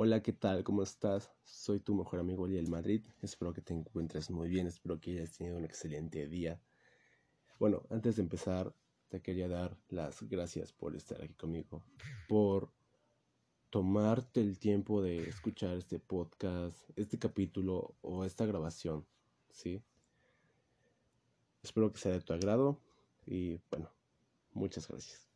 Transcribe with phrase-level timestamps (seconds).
[0.00, 0.62] Hola, ¿qué tal?
[0.62, 1.32] ¿Cómo estás?
[1.42, 3.04] Soy tu mejor amigo Eliel Madrid.
[3.20, 6.62] Espero que te encuentres muy bien, espero que hayas tenido un excelente día.
[7.58, 8.72] Bueno, antes de empezar,
[9.08, 11.82] te quería dar las gracias por estar aquí conmigo,
[12.28, 12.70] por
[13.70, 19.04] tomarte el tiempo de escuchar este podcast, este capítulo o esta grabación,
[19.50, 19.82] ¿sí?
[21.64, 22.80] Espero que sea de tu agrado
[23.26, 23.90] y bueno,
[24.52, 25.28] muchas gracias.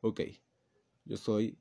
[0.00, 0.20] Ok,
[1.06, 1.58] yo soy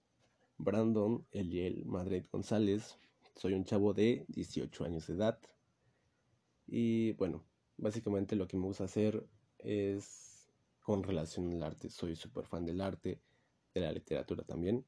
[0.57, 2.97] Brandon Eliel Madrid González.
[3.35, 5.39] Soy un chavo de 18 años de edad.
[6.67, 7.43] Y bueno,
[7.77, 9.25] básicamente lo que me gusta hacer
[9.59, 10.49] es
[10.81, 11.89] con relación al arte.
[11.89, 13.19] Soy súper fan del arte,
[13.73, 14.85] de la literatura también.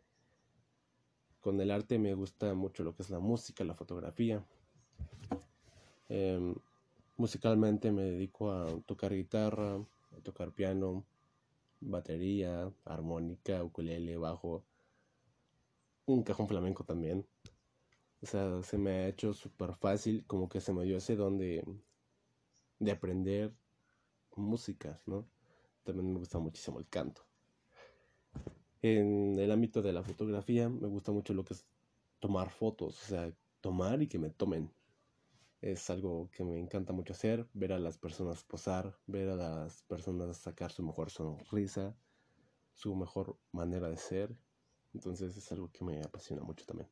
[1.41, 4.45] Con el arte me gusta mucho lo que es la música, la fotografía.
[6.09, 6.55] Em,
[7.17, 11.05] musicalmente me dedico a tocar guitarra, a tocar piano,
[11.81, 14.63] batería, armónica, ukulele, bajo
[16.05, 17.27] un cajón flamenco también.
[18.21, 21.37] O sea, se me ha hecho súper fácil, como que se me dio ese don
[21.37, 21.63] de,
[22.79, 23.53] de aprender
[24.35, 25.27] música, ¿no?
[25.83, 27.25] También me gusta muchísimo el canto.
[28.81, 31.65] En el ámbito de la fotografía me gusta mucho lo que es
[32.19, 34.71] tomar fotos, o sea, tomar y que me tomen.
[35.61, 39.83] Es algo que me encanta mucho hacer, ver a las personas posar, ver a las
[39.83, 41.95] personas sacar su mejor sonrisa,
[42.73, 44.35] su mejor manera de ser
[44.95, 46.89] entonces es algo que me apasiona mucho también.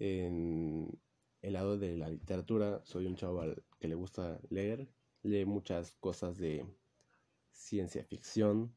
[0.00, 1.00] En
[1.42, 4.88] el lado de la literatura, soy un chaval que le gusta leer.
[5.22, 6.66] Lee muchas cosas de
[7.52, 8.74] ciencia ficción.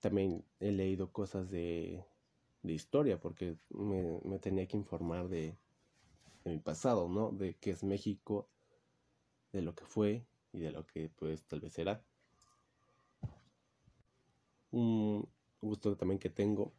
[0.00, 2.04] También he leído cosas de,
[2.64, 5.56] historia porque me, tenía que informar de,
[6.44, 7.30] mi pasado, ¿no?
[7.30, 8.48] De qué es México,
[9.52, 12.04] de lo que fue y de lo que pues tal vez será.
[14.72, 15.28] Un,
[15.60, 16.72] gusto también que tengo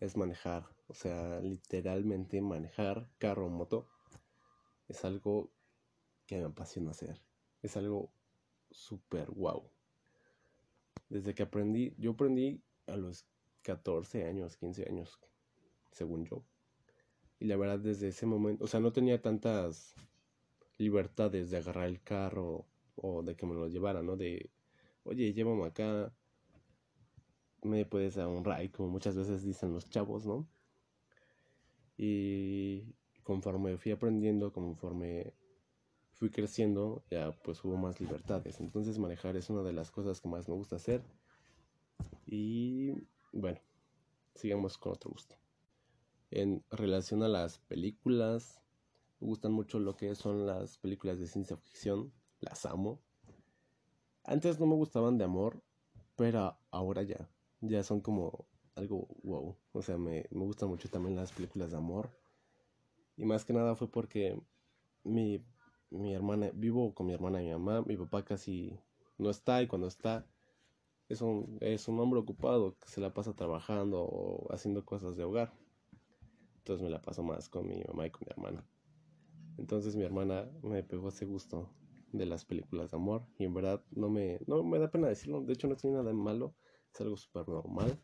[0.00, 3.88] es manejar, o sea, literalmente manejar carro o moto
[4.88, 5.50] es algo
[6.26, 7.20] que me apasiona hacer,
[7.62, 8.12] es algo
[8.70, 9.70] súper wow.
[11.08, 13.26] Desde que aprendí, yo aprendí a los
[13.62, 15.18] 14 años, 15 años,
[15.90, 16.44] según yo.
[17.38, 19.94] Y la verdad, desde ese momento, o sea, no tenía tantas
[20.76, 24.16] libertades de agarrar el carro o de que me lo llevara, ¿no?
[24.16, 24.50] De,
[25.04, 26.12] oye, llévame acá,
[27.62, 30.48] me puedes dar un ray, como muchas veces dicen los chavos, ¿no?
[31.96, 35.34] Y conforme fui aprendiendo, conforme
[36.12, 38.60] fui creciendo, ya pues hubo más libertades.
[38.60, 41.02] Entonces manejar es una de las cosas que más me gusta hacer.
[42.26, 42.92] Y
[43.32, 43.60] bueno,
[44.34, 45.36] sigamos con otro gusto.
[46.30, 48.62] En relación a las películas,
[49.20, 53.00] me gustan mucho lo que son las películas de ciencia ficción, las amo.
[54.24, 55.62] Antes no me gustaban de amor,
[56.16, 57.28] pero ahora ya
[57.60, 59.56] ya son como algo wow.
[59.72, 62.10] O sea, me, me gustan mucho también las películas de amor.
[63.16, 64.40] Y más que nada fue porque
[65.04, 65.44] mi,
[65.90, 68.78] mi hermana, vivo con mi hermana y mi mamá, mi papá casi
[69.18, 70.26] no está y cuando está
[71.08, 75.24] es un, es un hombre ocupado que se la pasa trabajando o haciendo cosas de
[75.24, 75.52] hogar.
[76.58, 78.64] Entonces me la paso más con mi mamá y con mi hermana.
[79.56, 81.70] Entonces mi hermana me pegó ese gusto
[82.12, 85.42] de las películas de amor y en verdad no me, no me da pena decirlo,
[85.42, 86.54] de hecho no tiene nada de malo
[86.92, 87.98] es algo súper normal.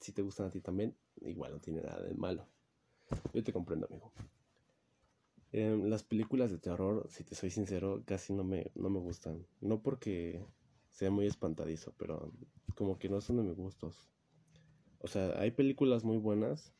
[0.00, 2.46] Si te gustan a ti también, igual no tiene nada de malo.
[3.32, 4.12] Yo te comprendo, amigo.
[5.50, 9.46] Em, las películas de terror, si te soy sincero, casi no me, no me gustan.
[9.60, 10.44] No porque
[10.90, 12.32] sea muy espantadizo, pero
[12.74, 14.10] como que no son de mis gustos.
[15.00, 16.74] O sea, hay películas muy buenas,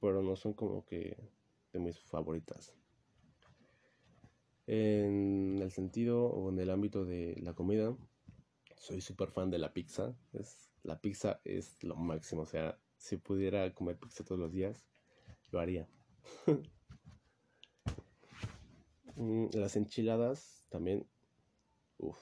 [0.00, 1.16] pero no son como que
[1.72, 2.74] de mis favoritas.
[4.66, 7.96] En el sentido o en el ámbito de la comida,
[8.82, 10.12] soy súper fan de la pizza.
[10.32, 12.42] Es, la pizza es lo máximo.
[12.42, 14.84] O sea, si pudiera comer pizza todos los días,
[15.50, 15.88] lo haría.
[19.14, 21.06] Mm, las enchiladas también.
[21.98, 22.16] Uf.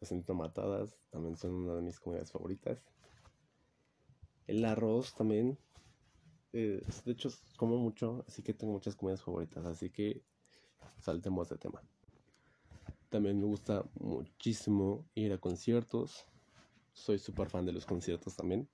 [0.00, 2.82] Las entomatadas también son una de mis comidas favoritas.
[4.46, 5.58] El arroz también.
[6.50, 7.28] De hecho,
[7.58, 9.66] como mucho, así que tengo muchas comidas favoritas.
[9.66, 10.24] Así que
[10.98, 11.82] saltemos de tema.
[13.08, 16.26] También me gusta muchísimo ir a conciertos.
[16.92, 18.68] Soy súper fan de los conciertos también.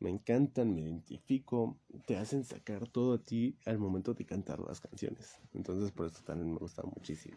[0.00, 4.80] Me encantan, me identifico, te hacen sacar todo a ti al momento de cantar las
[4.80, 5.38] canciones.
[5.52, 7.36] Entonces por eso también me gusta muchísimo.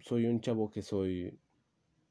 [0.00, 1.38] Soy un chavo que soy,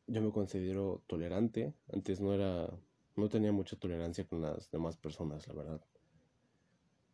[0.08, 1.74] yo me considero tolerante.
[1.92, 2.70] Antes no era,
[3.16, 5.82] no tenía mucha tolerancia con las demás personas, la verdad.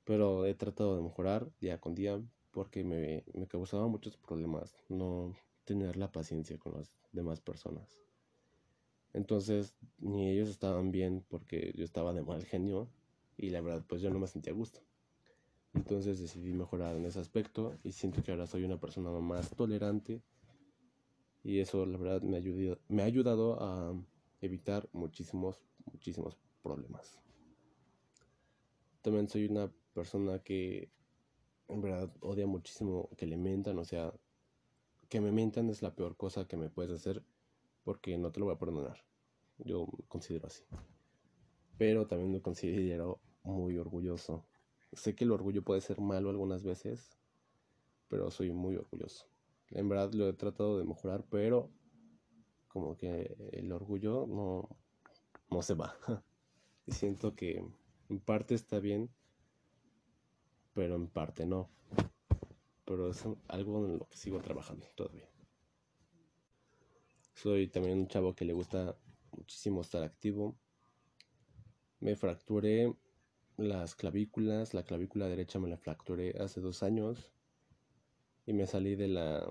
[0.06, 2.19] Pero he tratado de mejorar día con día
[2.51, 5.33] porque me, me causaba muchos problemas no
[5.65, 7.98] tener la paciencia con las demás personas.
[9.13, 12.89] Entonces, ni ellos estaban bien porque yo estaba de mal genio
[13.38, 14.81] y la verdad, pues yo no me sentía a gusto.
[15.74, 20.21] Entonces decidí mejorar en ese aspecto y siento que ahora soy una persona más tolerante
[21.44, 23.94] y eso la verdad me, ayudado, me ha ayudado a
[24.42, 27.19] evitar muchísimos, muchísimos problemas.
[29.01, 30.92] También soy una persona que
[31.71, 34.13] en verdad odia muchísimo que le mientan, o sea,
[35.09, 37.23] que me mientan es la peor cosa que me puedes hacer
[37.83, 39.03] porque no te lo voy a perdonar.
[39.57, 40.63] Yo considero así.
[41.77, 44.45] Pero también me considero muy orgulloso.
[44.94, 47.18] Sé que el orgullo puede ser malo algunas veces,
[48.07, 49.27] pero soy muy orgulloso.
[49.69, 51.71] En verdad lo he tratado de mejorar, pero
[52.68, 54.69] como que el orgullo no,
[55.50, 55.95] no se va.
[56.85, 57.65] y siento que
[58.09, 59.09] en parte está bien,
[60.73, 61.69] pero en parte no.
[62.85, 65.29] Pero es algo en lo que sigo trabajando todavía.
[67.33, 68.95] Soy también un chavo que le gusta
[69.31, 70.56] muchísimo estar activo.
[72.00, 72.94] Me fracturé
[73.57, 77.31] las clavículas, la clavícula derecha me la fracturé hace dos años
[78.45, 79.47] y me salí de la,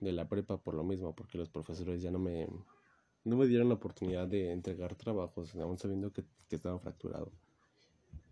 [0.00, 2.48] de la prepa por lo mismo, porque los profesores ya no me,
[3.24, 7.32] no me dieron la oportunidad de entregar trabajos, aún sabiendo que, que estaba fracturado.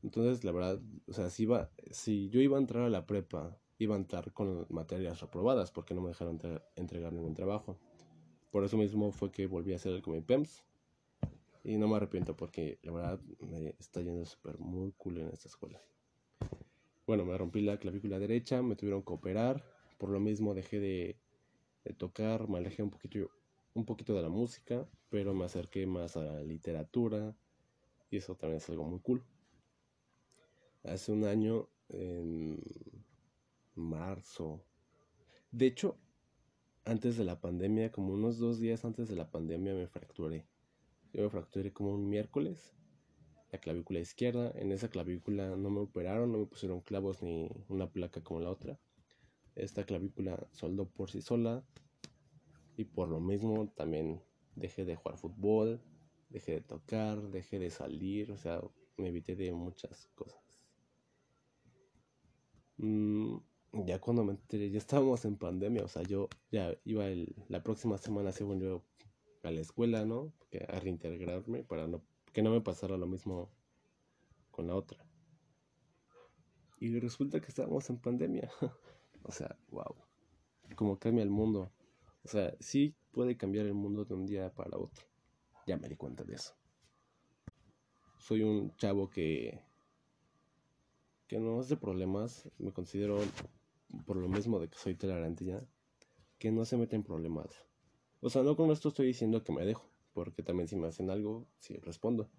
[0.02, 3.58] Entonces, la verdad, o sea, si, iba, si yo iba a entrar a la prepa,
[3.78, 6.38] iba a entrar con materias reprobadas, porque no me dejaron
[6.76, 7.78] entregar ningún trabajo.
[8.50, 10.64] Por eso mismo fue que volví a hacer el PEMS.
[11.64, 15.48] Y no me arrepiento porque la verdad me está yendo súper muy cool en esta
[15.48, 15.82] escuela.
[17.06, 19.64] Bueno, me rompí la clavícula derecha, me tuvieron que operar.
[19.98, 21.18] Por lo mismo dejé de,
[21.84, 23.30] de tocar, me alejé un poquito,
[23.74, 27.36] un poquito de la música, pero me acerqué más a la literatura.
[28.10, 29.22] Y eso también es algo muy cool
[30.92, 32.60] hace un año, en
[33.74, 34.64] marzo.
[35.50, 35.96] De hecho,
[36.84, 40.46] antes de la pandemia, como unos dos días antes de la pandemia, me fracturé.
[41.12, 42.74] Yo me fracturé como un miércoles,
[43.50, 44.52] la clavícula izquierda.
[44.56, 48.50] En esa clavícula no me operaron, no me pusieron clavos ni una placa como la
[48.50, 48.78] otra.
[49.54, 51.64] Esta clavícula soldó por sí sola
[52.76, 54.22] y por lo mismo también
[54.54, 55.80] dejé de jugar fútbol,
[56.28, 58.60] dejé de tocar, dejé de salir, o sea,
[58.96, 60.47] me evité de muchas cosas.
[62.78, 63.36] Mm,
[63.72, 67.62] ya cuando me enteré, ya estábamos en pandemia, o sea, yo ya iba el, la
[67.62, 68.84] próxima semana, según yo,
[69.42, 70.32] a la escuela, ¿no?
[70.68, 72.02] a reintegrarme para no,
[72.32, 73.50] que no me pasara lo mismo
[74.50, 75.04] con la otra.
[76.80, 78.50] Y resulta que estábamos en pandemia.
[79.24, 79.94] o sea, wow.
[80.76, 81.72] Como cambia el mundo.
[82.24, 85.06] O sea, sí puede cambiar el mundo de un día para otro.
[85.66, 86.54] Ya me di cuenta de eso.
[88.18, 89.60] Soy un chavo que
[91.28, 93.20] que no es problemas, me considero,
[94.06, 95.62] por lo mismo de que soy tolerante ya,
[96.38, 97.50] que no se mete en problemas.
[98.20, 101.10] O sea, no con esto estoy diciendo que me dejo, porque también si me hacen
[101.10, 102.30] algo, sí respondo.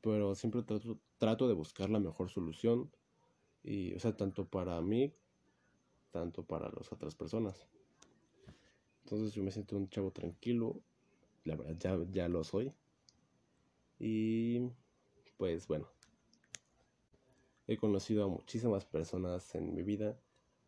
[0.00, 2.90] Pero siempre trato, trato de buscar la mejor solución,
[3.62, 5.14] y, o sea, tanto para mí,
[6.10, 7.68] tanto para las otras personas.
[9.04, 10.80] Entonces yo me siento un chavo tranquilo,
[11.44, 12.72] la verdad ya, ya lo soy.
[13.98, 14.70] Y
[15.36, 15.91] pues bueno,
[17.66, 20.18] He conocido a muchísimas personas en mi vida,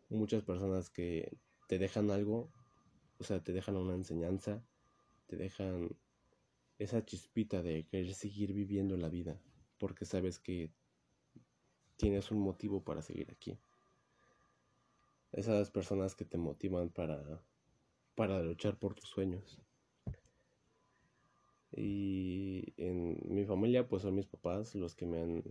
[0.09, 1.37] muchas personas que
[1.69, 2.51] te dejan algo,
[3.19, 4.65] o sea, te dejan una enseñanza,
[5.27, 5.97] te dejan
[6.79, 9.41] esa chispita de querer seguir viviendo la vida,
[9.79, 10.73] porque sabes que
[11.97, 13.59] tienes un motivo para seguir aquí.
[15.33, 17.43] Esas personas que te motivan para,
[18.15, 19.61] para luchar por tus sueños.
[21.73, 25.43] Y en mi familia pues son mis papás los que me han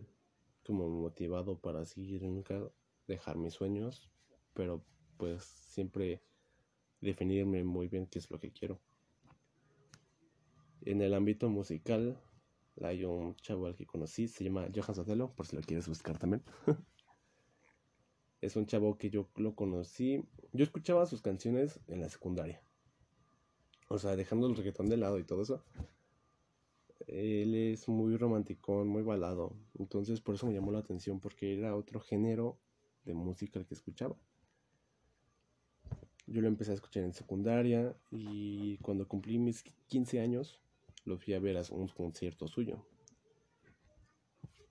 [0.65, 2.62] como motivado para seguir nunca
[3.08, 4.10] dejar mis sueños,
[4.53, 4.84] pero
[5.17, 6.22] pues siempre
[7.01, 8.79] definirme muy bien qué es lo que quiero.
[10.82, 12.20] En el ámbito musical
[12.82, 16.17] hay un chavo al que conocí, se llama Johan Sotelo, por si lo quieres buscar
[16.17, 16.43] también.
[18.41, 22.62] es un chavo que yo lo conocí, yo escuchaba sus canciones en la secundaria.
[23.88, 25.63] O sea, dejando el reggaetón de lado y todo eso,
[27.13, 29.55] él es muy romántico, muy balado.
[29.77, 32.58] Entonces por eso me llamó la atención porque era otro género
[33.05, 34.15] de música el que escuchaba.
[36.25, 40.60] Yo lo empecé a escuchar en secundaria y cuando cumplí mis 15 años
[41.05, 42.84] lo fui a ver a un concierto suyo.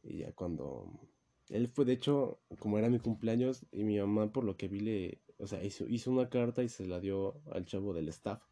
[0.03, 0.91] Y ya cuando...
[1.49, 4.81] Él fue, de hecho, como era mi cumpleaños y mi mamá por lo que vi
[4.81, 5.21] le...
[5.39, 8.43] O sea, hizo, hizo una carta y se la dio al chavo del staff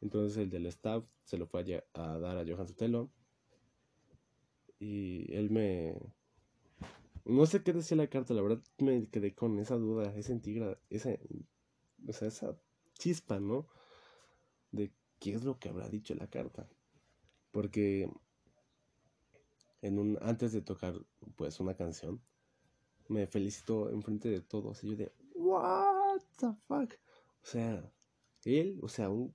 [0.00, 3.10] entonces el del staff se lo fue a, dar a Johan Sotelo.
[4.78, 5.96] Y él me...
[7.24, 10.78] No sé qué decía la carta, la verdad me quedé con esa duda, esa intriga,
[10.88, 11.10] esa,
[12.08, 12.56] o sea, esa
[12.94, 13.68] chispa, ¿no?
[14.72, 16.66] De qué es lo que habrá dicho la carta.
[17.50, 18.10] Porque
[19.82, 20.94] en un, antes de tocar
[21.36, 22.22] pues una canción,
[23.08, 24.82] me felicitó enfrente de todos.
[24.82, 26.94] Y yo de, what the fuck.
[27.42, 27.92] O sea,
[28.44, 29.34] él, o sea, un,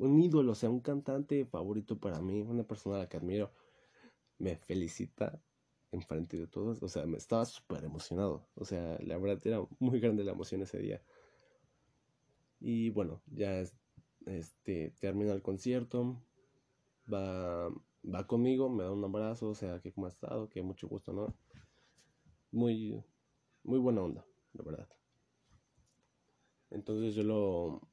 [0.00, 3.52] un ídolo, o sea, un cantante favorito para mí, una persona a la que admiro,
[4.38, 5.40] me felicita
[5.92, 6.82] enfrente de todos.
[6.82, 8.48] O sea, me estaba súper emocionado.
[8.54, 11.02] O sea, la verdad era muy grande la emoción ese día.
[12.60, 13.62] Y bueno, ya
[14.26, 16.22] este termina el concierto.
[17.12, 17.68] Va,
[18.04, 21.12] va conmigo, me da un abrazo, o sea, que cómo ha estado, que mucho gusto,
[21.12, 21.34] ¿no?
[22.52, 23.04] Muy,
[23.64, 24.88] muy buena onda, la verdad.
[26.70, 27.89] Entonces yo lo,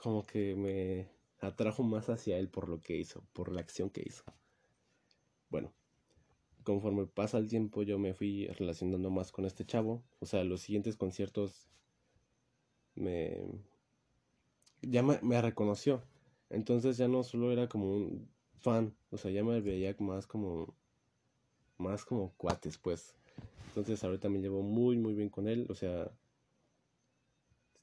[0.00, 1.08] como que me
[1.40, 4.22] atrajo más hacia él por lo que hizo, por la acción que hizo.
[5.50, 5.72] Bueno,
[6.62, 10.04] conforme pasa el tiempo yo me fui relacionando más con este chavo.
[10.20, 11.66] O sea, los siguientes conciertos
[12.94, 13.40] me...
[14.82, 16.02] ya me, reconoció.
[16.48, 18.28] Entonces ya no solo era como un
[18.60, 20.76] fan, o sea, ya me veía más como...
[21.76, 23.16] más como cuates, pues.
[23.68, 25.66] Entonces ahorita me llevo muy, muy bien con él.
[25.70, 26.12] O sea,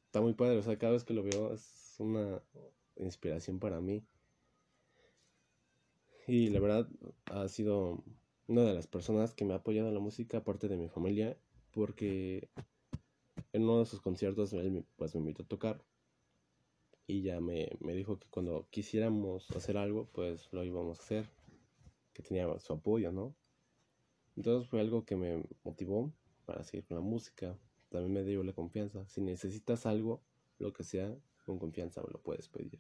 [0.06, 0.58] está muy padre.
[0.58, 2.42] O sea, cada vez que lo veo es una
[2.98, 4.04] inspiración para mí.
[6.28, 6.90] Y la verdad
[7.26, 8.04] ha sido
[8.48, 11.38] una de las personas que me ha apoyado en la música, aparte de mi familia,
[11.72, 12.50] porque
[13.54, 15.84] en uno de sus conciertos él pues me invitó a tocar
[17.08, 21.30] y ya me, dijo que cuando quisiéramos hacer algo, pues lo íbamos a hacer,
[22.14, 23.36] que tenía su apoyo, ¿no?
[24.36, 26.12] Entonces fue algo que me motivó
[26.46, 27.58] para seguir con la música,
[27.90, 30.22] también me dio la confianza, si necesitas algo,
[30.58, 32.80] lo que sea, con confianza me lo puedes pedir.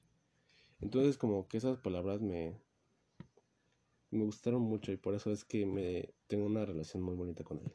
[0.81, 2.60] Entonces como que esas palabras me,
[4.12, 7.60] me gustaron mucho y por eso es que me tengo una relación muy bonita con
[7.60, 7.72] él.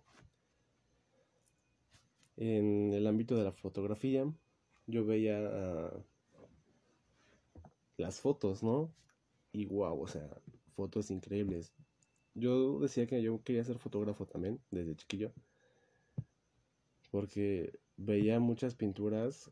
[2.36, 4.24] En el ámbito de la fotografía,
[4.86, 5.92] yo veía
[7.96, 8.92] las fotos, ¿no?
[9.52, 10.28] Y wow, o sea,
[10.74, 11.74] fotos increíbles.
[12.34, 15.32] Yo decía que yo quería ser fotógrafo también, desde chiquillo.
[17.10, 19.50] Porque veía muchas pinturas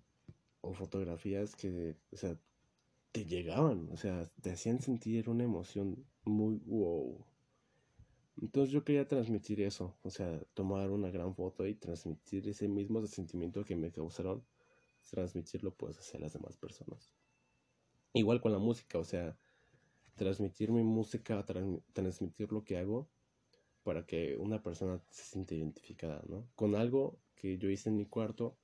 [0.61, 2.39] o fotografías que, o sea,
[3.13, 7.25] te llegaban, o sea, te hacían sentir una emoción muy wow.
[8.41, 13.05] Entonces yo quería transmitir eso, o sea, tomar una gran foto y transmitir ese mismo
[13.07, 14.45] sentimiento que me causaron,
[15.11, 17.13] transmitirlo pues hacia las demás personas.
[18.13, 19.37] Igual con la música, o sea,
[20.15, 21.45] transmitir mi música,
[21.93, 23.09] transmitir lo que hago
[23.83, 26.47] para que una persona se sienta identificada, ¿no?
[26.55, 28.57] Con algo que yo hice en mi cuarto,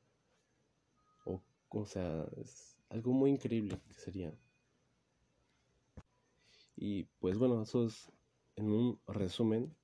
[1.75, 4.33] o sea, es algo muy increíble que sería.
[6.76, 8.12] Y pues bueno, eso es
[8.57, 9.76] en un resumen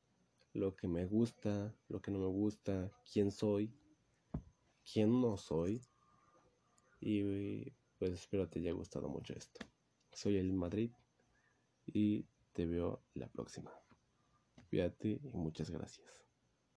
[0.53, 3.73] lo que me gusta, lo que no me gusta, quién soy,
[4.93, 5.83] quién no soy.
[7.01, 9.67] Y pues espero te haya gustado mucho esto.
[10.13, 10.93] Soy el Madrid
[11.87, 13.73] y te veo la próxima.
[14.69, 16.30] Cuídate y muchas gracias.